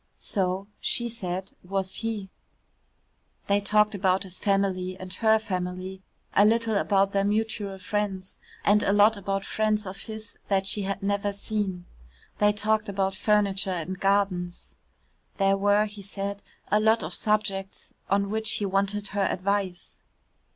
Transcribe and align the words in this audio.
So, 0.15 0.65
she 0.79 1.09
said, 1.09 1.51
was 1.63 1.97
he. 1.97 2.31
They 3.45 3.61
talked 3.61 3.93
about 3.93 4.23
his 4.23 4.39
family 4.39 4.97
and 4.99 5.13
her 5.13 5.37
family 5.37 6.01
a 6.35 6.43
little 6.43 6.75
about 6.75 7.11
their 7.11 7.23
mutual 7.23 7.77
friends 7.77 8.39
and 8.65 8.81
a 8.81 8.93
lot 8.93 9.15
about 9.15 9.45
friends 9.45 9.85
of 9.85 9.97
his 9.97 10.39
that 10.47 10.65
she 10.65 10.81
had 10.81 11.03
never 11.03 11.31
seen. 11.31 11.85
They 12.39 12.51
talked 12.51 12.89
about 12.89 13.13
furniture 13.13 13.69
and 13.69 13.99
gardens. 13.99 14.75
There 15.37 15.55
were, 15.55 15.85
he 15.85 16.01
said, 16.01 16.41
a 16.71 16.79
lot 16.79 17.03
of 17.03 17.13
subjects 17.13 17.93
on 18.09 18.31
which 18.31 18.53
he 18.53 18.65
wanted 18.65 19.09
her 19.09 19.25
advice. 19.27 20.01